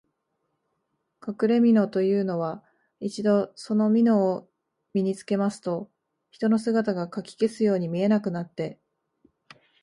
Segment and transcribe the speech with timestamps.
[1.19, 2.63] かくれみのというのは、
[2.99, 4.49] 一度そのみのを
[4.95, 5.91] 身につけますと、
[6.31, 8.79] 人の姿がかき消すように見えなくなって、